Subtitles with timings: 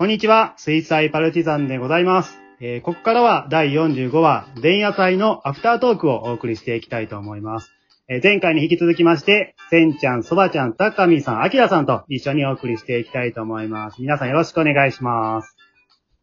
[0.00, 2.38] こんにちは、水彩パルチザンでございます。
[2.58, 7.70] えーここからは第45話、前夜祭のアフタートークをお送りしていきたいと思います。
[8.08, 14.00] えー前回に引き続きまして、せんちゃん、そばちゃん、たかみさん、あきらさんと一緒にお送りしていきたいと思います。
[14.00, 15.54] 皆さんよろしくお願いします。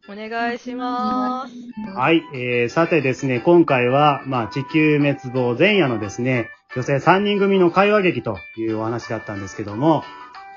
[0.08, 1.54] お願いします。
[1.96, 10.02] はい、えー、さてですね、今回は、まあ、地球滅亡前夜のですね、女性3人組の会話劇というお話だったんですけども、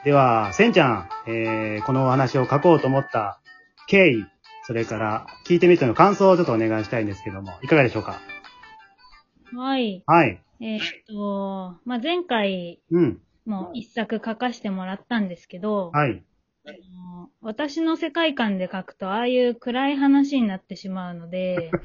[0.03, 3.39] では、せんちゃん、えー、このお話を書こうと思った
[3.87, 4.25] 経緯、
[4.65, 8.19] それから聞いてみての感想をちょっとお願いしたいんですけども、いかがでしょうか？
[9.55, 10.03] はい。
[10.07, 10.41] はい。
[10.59, 13.19] えーっと、まあ、前回うん。
[13.45, 16.23] も一作書かせてもらったんですけど、はい。
[17.41, 21.71] 私の世界観で書くと、ああいう暗い話になってしまうので、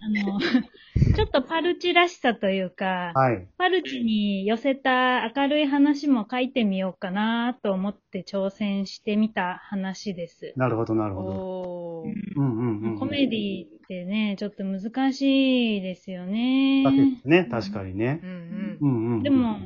[0.00, 3.48] あの、ちょっとパルチらしさというか、はい。
[3.56, 10.52] パルチに寄せた明るい話も書いてみようかなと思って挑戦してみた話です。
[10.56, 11.30] なるほど、なるほど。
[11.30, 12.38] おー。
[12.38, 12.98] うんうんうん。
[12.98, 16.84] コメディってね、ちょっと難しいですよね。
[16.84, 18.26] だけどね、確かにねう。
[18.26, 19.22] んうんうんうん。
[19.22, 19.58] でも、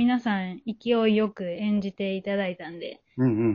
[0.00, 3.02] 皆さん勢いよく演じていただいたんで、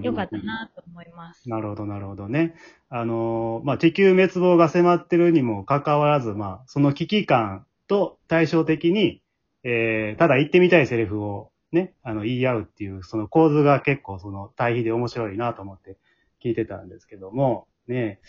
[0.04, 1.50] よかったなと思います。
[1.50, 2.54] なるほど、なるほどね。
[2.88, 9.24] あのーまあ、地球滅亡が迫ってるにもかかわらず、まあ、その危機感と対照的に、
[9.64, 15.98] えー、ただ言ってみたいセリフをね、あの、言い合うっていう、その構図が結構その対比で面白いなと思って
[16.44, 18.20] 聞いてたんですけども、ね、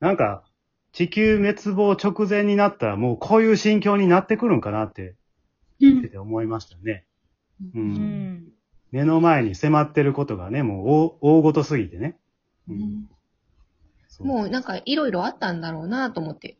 [0.00, 0.42] なんか、
[0.92, 5.16] 地球滅亡直前になったらもうこういう心境になってくるんかなって、
[5.82, 7.04] 聞いてて思いましたね。
[7.60, 7.78] う。
[7.78, 8.48] うんん。
[8.90, 10.84] 目の前に迫ってることがね、も
[11.20, 12.18] う大大ごとすぎてね。
[12.68, 13.08] うん
[14.08, 16.58] そうもうなんかいろいろあったんだろうなと思って。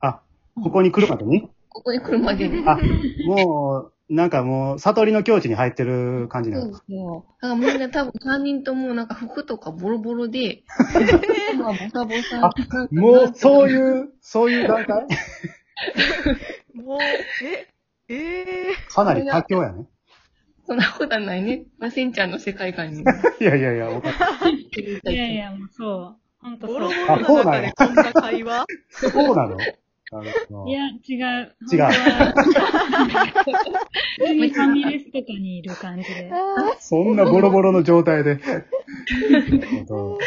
[0.00, 0.20] あ、
[0.62, 1.48] ここに来るまでに？
[1.68, 2.64] ここに来るまでに。
[2.66, 2.78] あ、
[3.26, 7.26] もう、なんかもう、悟りの境地に入ってる感じなそのうですよ。
[7.42, 10.62] だからみんな多分3人ともなんか服とかボロボロで、
[11.58, 12.46] まあボサボサ。
[12.46, 12.50] あ
[12.90, 13.70] もう、そうう。
[13.70, 15.06] いう、そういう段階？
[16.74, 16.98] もう、
[17.44, 17.68] え、
[18.08, 19.86] えかなり佳境やね。
[20.66, 21.64] そんなことはないね。
[21.78, 23.00] まあ、せんちゃんの世界観に。
[23.40, 24.12] いやいやいや、わかっ
[25.04, 26.16] たいやいや、もうそう。
[26.40, 26.76] ほんー、とそう。
[26.76, 26.94] ボロい
[27.24, 28.64] ボロの中でこんな会話？
[28.90, 29.56] そうなの？
[29.56, 30.96] なるほどや、違う。
[31.08, 31.90] 違う本当は
[34.18, 36.30] 普通にファミレスとかにいる感じで。
[36.78, 38.36] そんなボロボロの状態で。
[38.36, 40.18] なるほど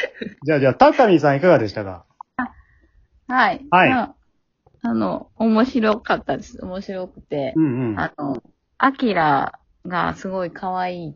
[0.43, 2.05] じゃあ、じゃあ、タッカミーさんいかがでしたか？
[3.27, 3.65] はい。
[3.69, 4.15] はいまあ
[4.81, 6.63] あの、面白かったです。
[6.63, 7.61] 面白くてう。
[7.61, 7.99] んうん。
[7.99, 8.41] あの、
[8.77, 9.58] アキラ
[9.89, 11.15] がすごい可愛い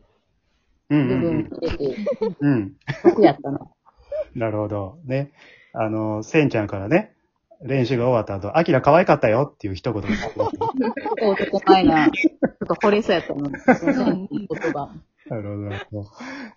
[0.90, 1.96] うん部うん分出て、
[2.40, 2.52] うん。
[2.52, 2.72] うん。
[3.04, 3.70] 僕やったの。
[4.36, 4.98] なるほど。
[5.06, 5.32] ね。
[5.72, 7.14] あの、センちゃんからね、
[7.62, 13.50] 練習が終わった後、アキラ可愛かったよっていう一言があって男前な、ちょっと惚れそうやったの。
[13.74, 14.94] その言葉。
[15.30, 16.10] なるほどなるほど。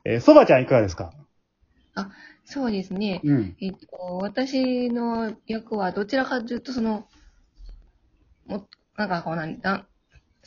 [0.03, 1.13] えー、そばちゃんいかがですか？
[2.43, 3.21] そうですね。
[3.23, 3.57] うん。
[3.59, 7.07] えっと、私の役はどちらかというと、その、
[8.45, 8.67] も、
[8.97, 9.87] なんかこう何、だん、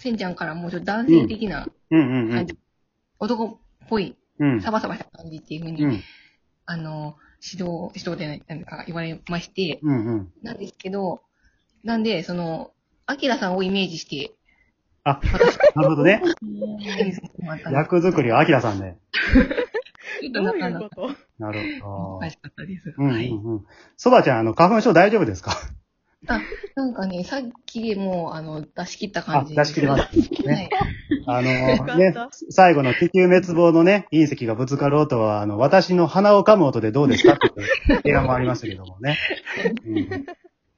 [0.01, 2.59] せんちゃんからもうちょっと男性的なうんうんうん感じ、。
[3.19, 3.57] 男っ
[3.89, 4.61] ぽい、うん。
[4.63, 6.03] サバサバした感じっていうふうに、うん。
[6.67, 10.33] あの、指導、指導でない、なんか言われまして、うんうん。
[10.43, 11.23] なんですけど、
[11.85, 12.73] なんで、その、
[13.07, 14.33] アキラさんをイメージして、
[15.03, 15.21] あ、
[15.75, 16.23] なるほどね。
[17.73, 18.97] 役作りはアキラさんで。
[20.21, 21.11] ちょっとどうなかなかいうこと？
[21.39, 22.31] なるほど難。
[22.31, 22.95] しかったです。
[22.99, 23.11] うん。
[23.11, 23.65] うん。
[23.97, 25.53] そばちゃん、あの、花粉症大丈夫ですか？
[26.29, 26.41] あ、
[26.75, 29.55] なんかね、さっきでもう、あの、出し切ったあ感、じ。
[29.57, 30.69] 出し切りましたはね。
[30.71, 31.25] い。
[31.27, 32.15] あの、ね、
[32.51, 39.19] 最後の地球滅亡のね、隕石がぶつかる音は、あの、私の鼻を噛む音でどうですかっていう映画もありましたけどもね。
[39.87, 40.27] うん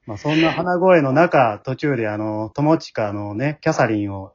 [0.05, 4.33] まあ、そんな鼻声の中、途中であの、友近のね、キャサリンを、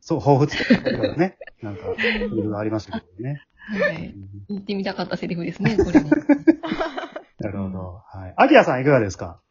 [0.00, 3.42] そう、彷彿としたようなね、 なんか、いろいろありましたけどね。
[3.56, 4.06] はい。
[4.06, 4.14] うん
[4.48, 6.10] 言ってみたかったセリフですね、これも。
[7.40, 8.02] なるほど。
[8.06, 8.34] はい。
[8.36, 9.41] アキラさんいかがですか？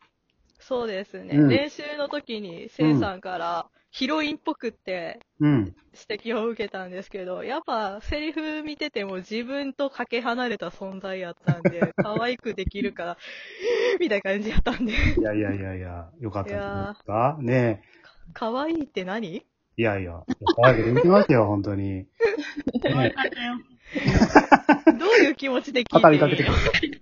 [0.71, 1.35] そうですね。
[1.35, 5.75] うん練習の時に、せんさんから、ヒロインっぽくってうん。
[6.09, 13.17] 指摘を受けたんですけど、やっぱセリフ見てても自分とかけ離れた存在やったんで、 可愛くできるから、
[13.99, 17.83] みたいな感じやったんで、いやいやいやいや、よかったんじゃないですかね
[18.33, 19.35] 可愛いって何？
[19.35, 19.43] え。
[19.75, 20.23] いやいや、
[20.55, 21.83] 可愛くできてますよ、本当に。
[21.83, 22.07] ね。
[24.97, 27.01] どういう気持ちで聞いて語りかけてくる。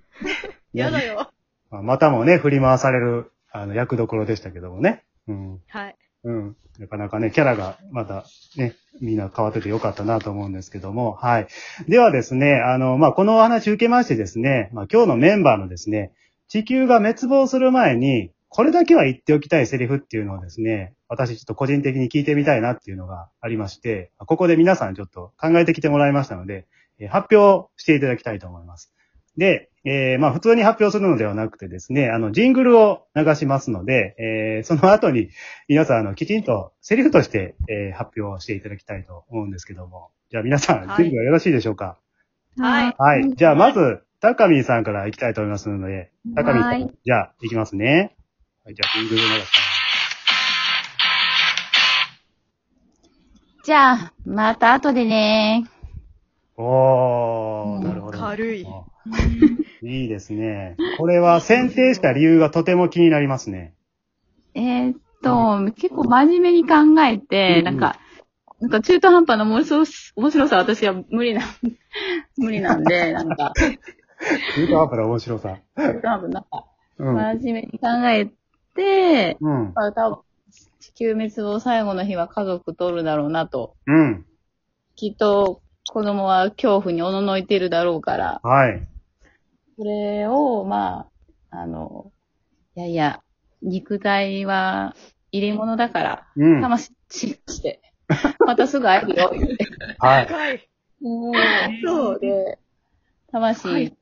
[0.73, 1.31] やだよ。
[1.69, 5.03] まあまたもね、振り回される、あの、役どころでしたけどもね。
[5.27, 5.59] うん。
[5.67, 5.95] はい。
[6.23, 6.55] うん。
[6.79, 8.25] なかなかね、キャラがまた
[8.57, 11.47] ね、みんな変わっててよかったなと思うんですけども、はい。
[11.87, 16.11] ではですね、あの、まあ、このお話受けましてですね、まあ、今日のメンバーのですね、
[16.47, 26.67] 地球が滅亡する前に、これだけは言っておきたいセリフっていうのをですね、私ちょっと個人的に聞いてみたいなっていうのがありまして、ここで皆さんちょっと考えてきてもらいましたので、
[26.99, 28.93] えー発表していただきたいと思います。
[29.39, 35.29] で、えー、まあ普通に発表するのではなくてですね、あの、ジングルを流しますので、えー、その後に
[35.67, 40.11] 皆さん、あの、きちんとセリフとして、えー、発表していただきたいと思うんですけども。
[40.29, 41.97] じゃあ皆さん、はい準備はよろしいでしょうか？
[42.57, 42.95] はい。
[42.97, 43.33] はい。
[43.35, 48.17] じゃあまず、高見さんから行きたいと思いますので、高見さはいん、じゃあ行きますね。
[48.65, 49.51] はい、じゃあジングル流します。
[53.63, 55.65] じゃあ、また後でね。
[56.57, 58.19] おー、なるほど。
[58.19, 58.67] 軽い。
[59.81, 60.75] いいですね。
[60.97, 63.73] これは選定した理由がとても気になりますね。
[64.53, 67.99] えーっと、結構真面目に考えて、うんなんか、
[68.59, 71.41] なんか中途半端な面白す面白さは私は無理な、
[72.37, 73.53] 無理なんで、なんか、
[74.55, 75.57] 中途半端な面白さ。
[75.77, 76.65] 中途半端なんか、
[76.97, 77.15] うん。
[77.15, 78.25] 真面目に考え
[78.75, 79.73] て、うん。
[79.73, 80.19] まあ多分
[80.79, 83.75] 地球滅亡最後の日は家族とるだろうなと。
[83.87, 84.25] うん。
[84.95, 88.85] きっと子供は恐怖におののいてるだろうから、はい。
[89.79, 91.07] それを、ま
[91.51, 92.11] あ、あの、
[92.75, 93.23] いやいや、
[93.61, 94.93] 肉体は
[95.31, 96.61] 入れ物だから、うん。
[96.61, 97.79] 魂して、
[98.45, 99.57] またすぐ会えるよ、言って。
[99.99, 100.27] はい。
[100.27, 100.69] はい。
[101.85, 102.59] そうで、
[103.31, 103.97] 魂、はい。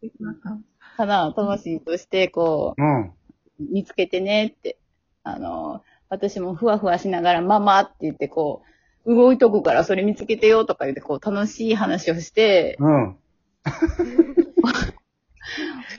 [0.97, 3.01] かな、魂として、こうん。
[3.09, 3.13] う、
[3.59, 4.80] 見つけてねって、
[5.21, 8.63] あの、私もふわふわしながら、ママって言って、こ
[9.06, 13.18] う、動いとくからそれ見つけてよとか言って、こう、楽しい話をして、うん。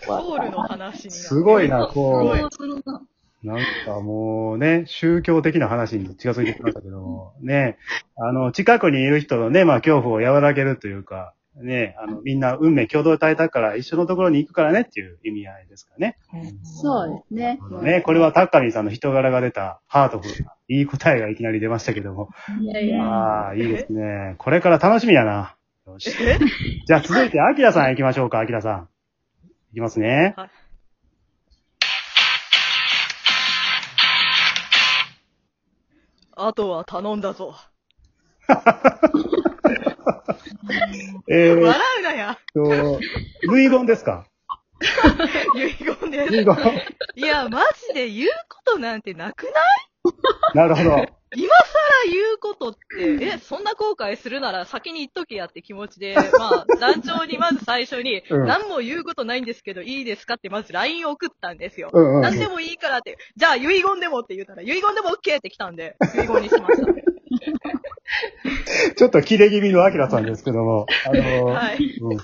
[0.04, 1.22] ソウルの話になる。
[1.22, 3.08] すごいな、こすう。
[3.42, 7.78] なんかもうね、宗教的な話に近づいてきましたけども、 ね、
[8.16, 16.16] あの、近くにいる人のね、まあ恐怖を和らげるというか、ね、あの、みんな運命共同体だから一緒のところに行くからねっていう意味合いですかね。
[16.62, 17.58] そうですね。
[17.82, 22.28] ね、これはタッカミンさんの人柄が出たハートフルな、いい答えがいきなり出ましたけども。
[22.60, 23.02] いやいや。
[23.02, 24.36] ああ、いいですね。
[24.38, 25.56] これから楽しみやな。
[25.86, 26.12] よし。
[26.86, 28.88] じゃあ続いて、アキラさん行きましょうか、アキラさん。
[29.72, 30.34] いきますね。
[30.36, 30.50] はい
[36.36, 37.54] あとは頼んだぞ。
[41.28, 42.38] えーっ笑うなや。
[42.54, 43.00] と、
[43.56, 44.26] 遺言ですか？
[45.56, 46.54] 遺言で遺言。
[47.16, 49.87] いや、マジで言うことなんてなくない？
[50.54, 51.18] なるほど。
[51.36, 61.90] 今更言うことって、え、そんな後悔するなら先に言っとけやって気持ちで、まあ、 団長にまず最初に、うん何も言うことないんですけど、いいですかってまず LINE を送ったんですよ。
[61.92, 62.22] うんうん。
[62.22, 66.92] 何でもいいからって、じゃあ遺言でもって言ったら、遺言でも OK って来たんで、遺言にしました。
[68.96, 71.98] ちょっと切れ気味のアキラさんですけども、あの、はい。
[72.00, 72.18] うん、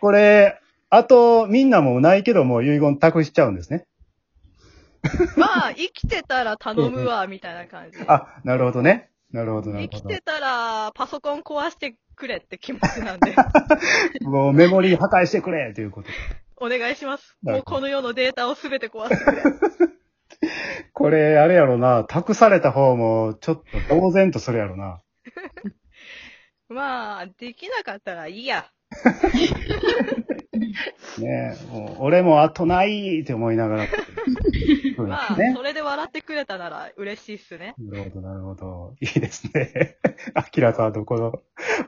[0.00, 3.86] これ、あと、みんなもないけども、遺言託しちゃうんですね。
[5.36, 7.98] まあ、生きてたら頼むわ、みたいな感じ。
[8.06, 9.10] あ、なるほどね。
[9.32, 10.20] なるほど、なるほど生きて。
[10.20, 13.34] たら、パソコン壊してくれって気持ちなんで、
[14.22, 16.08] もうメモリー破壊してくれということ。
[16.56, 17.36] お願いします。
[17.42, 19.42] もうこの世のデータをすべて壊してくれ。
[20.92, 25.00] これ、あれやろな、託された方も、ちょっと呆然とするやろな。
[26.68, 28.70] まあ、できなかったらいいや。
[31.18, 33.86] ねえ、もう俺もあとないって思いながら。
[34.98, 35.62] ますあ、ねそ。
[35.62, 37.74] れで笑ってくれたなら嬉しいっすね。
[37.78, 38.94] なるほど、なるほど。
[39.00, 39.96] いいですね。
[40.34, 41.42] アキラさんとこの、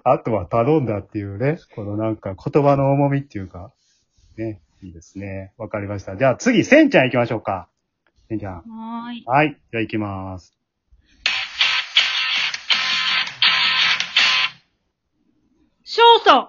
[0.05, 3.73] あとは頼んだっていうね、このなんか言葉の重みっていうか、
[4.37, 5.53] ね、いいですね。
[5.59, 6.17] わかりました。
[6.17, 7.69] じゃあ次、せんちゃん行きましょうか。
[8.29, 8.55] せんちゃん。
[8.55, 9.25] はーい。
[9.27, 9.61] はい。
[9.71, 10.57] じゃあ行きます。
[15.85, 16.49] 勝訴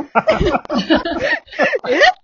[1.88, 2.19] え？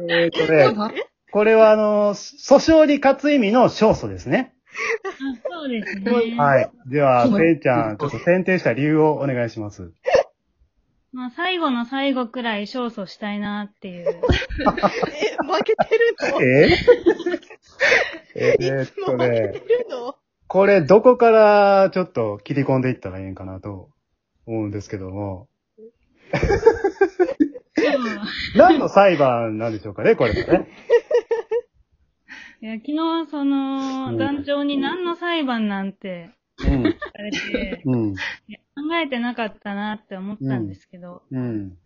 [0.00, 1.02] ーとね、
[1.32, 4.54] これはあの、訴訟に勝つ意味の勝訴ですね。
[5.04, 5.10] あ
[5.50, 6.36] そうですね。
[6.36, 6.70] はい。
[6.86, 9.92] では、うんせんちゃん、ちょっと選定した理由をお願いします。
[11.12, 14.06] まあ、最後の最後くらい勝訴したいなっていう。
[14.08, 14.20] え、負
[15.64, 16.40] けてるの？
[16.40, 16.68] え？
[16.68, 16.76] ー
[18.36, 20.14] えーっいつもと負けね、てるの？
[20.46, 23.90] これどこからちょっと切り込んでいったらいいんかなと
[24.46, 25.48] 思うんですけども。
[28.56, 30.68] 何の裁判なんでしょうかね、これはね。
[32.62, 36.30] いや昨日、その、うん団長に何の裁判なんて
[36.68, 41.78] れて、考えてなかったなって思ったんですけど、うん。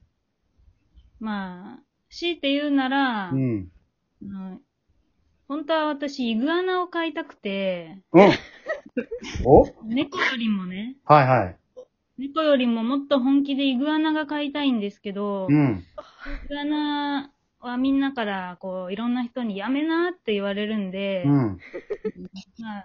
[1.20, 3.68] まあ、強いて言うなら、うん。
[5.46, 8.30] 本当は私、イグアナを飼いたくて、うん。
[9.44, 9.66] お？
[9.84, 11.56] 猫よりもね、はいはい。
[12.18, 15.85] 猫よりももっと本気でイグアナが飼いたいんですけど、うん。
[16.44, 21.59] イグアナはみんなから、こう、いろんな人にやめなって言われるんで、うん。
[22.61, 22.85] まあ、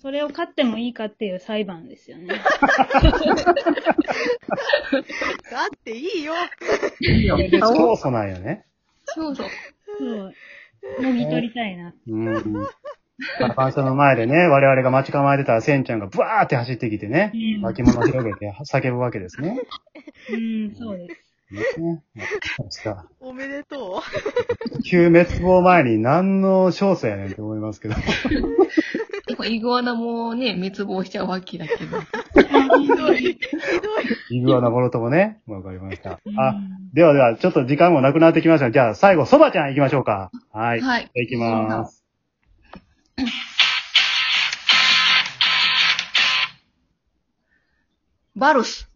[0.00, 2.28] それを勝ってもいいかっていう裁判ですよね。
[2.28, 2.36] だ
[5.66, 6.34] っていいよ。
[7.00, 8.64] いいよで、教祖なんよね。
[9.06, 9.46] そうそう。
[9.98, 10.32] そう。
[11.02, 11.92] もぎ取りたいな。
[12.06, 12.66] うん。
[13.40, 19.60] まあ、パンションの前でね、我々が待ち構えてたら、センちゃんがブワーって走ってきてね、うん巻物を広げて叫ぶわけですね。
[20.32, 21.28] うん、そうです。
[21.80, 21.96] ね。
[22.82, 23.06] 確か。
[23.20, 24.02] おめでと
[24.84, 27.94] 旧滅亡前に何の勝訴やねんって思いますけど。
[27.94, 28.00] や
[29.34, 31.98] っぱイグアナもね、滅亡しちゃうわけだけど。
[31.98, 32.00] う。
[32.80, 33.18] ひどい。
[33.18, 33.38] ひ
[34.30, 34.38] どい。
[34.38, 36.20] イグアナボロともね、わかりました。
[36.36, 38.70] あ、うんではでは、ちょっと時間もなくなってきました。
[38.70, 40.30] じゃあ、最後、そばちゃん行きましょうか。
[40.50, 40.80] はい。
[40.80, 41.02] はい。
[41.02, 42.07] じゃあ行きます。
[48.36, 48.86] バルス。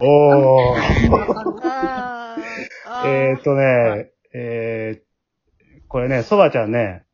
[0.00, 0.78] おー。
[3.06, 5.02] えーっとね、えー、
[5.88, 7.04] これね、そばちゃんね、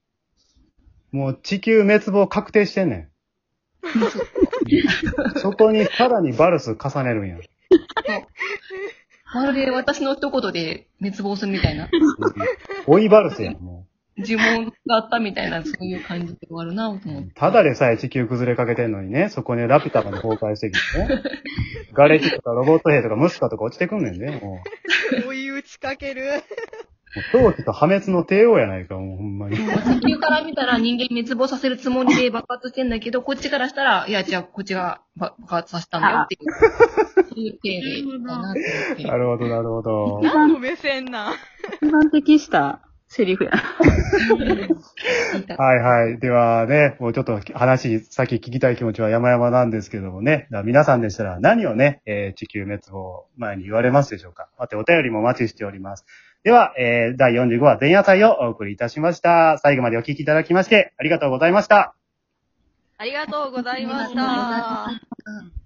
[1.10, 3.08] もう地球滅亡確定してんねん。
[5.40, 7.38] そこにさらにバルス重ねるんや。
[9.34, 11.88] まるで私の一言で滅亡するみたいな。
[12.86, 13.86] 追いバルスやん、も
[14.18, 17.28] 呪文があったみたいな、そういう感じで終わるなと思って。
[17.28, 17.32] う。
[17.34, 21.22] ただでさえ地球崩れかけてんのにね、そこにラピュタまで崩壊してきてね。
[21.94, 24.60] 瓦礫とかロボット兵とかムスカとか落ちてくんねんね、も
[25.26, 26.22] 追い打ちかける。
[27.32, 27.36] う。
[27.36, 29.58] もう狂気と破滅の帝王やないか、もうほんまに。
[29.58, 36.52] もう地球から見たら人間滅亡させるつもりで爆発してんだけど、こっちからしたら、いや、じゃあこっちが爆発させたんだよっていう、
[37.24, 38.54] そういうなっ
[38.96, 39.04] て。
[39.04, 40.20] なるほど、なるほど。
[40.22, 41.34] 何の目線なん？
[41.82, 43.50] 一番適したセリフや。
[45.58, 46.20] はいはい。
[46.20, 50.46] ではね、もうちょっと話、先聞きたい気持ちは山々なんですけどもね。
[50.64, 54.48] 皆さんでしたら何をね、えー地球滅亡前に言われますでしょうか。
[54.58, 56.06] またお便りもお待ちしております。
[56.42, 59.58] では、えー第45話前夜祭をお送りいたしました。
[59.58, 61.94] 最後までお聞きいただきましてありがとうございました。
[62.96, 64.86] ありがとうございました。
[65.26, 65.59] うん